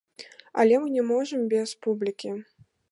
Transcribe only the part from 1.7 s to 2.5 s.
публікі!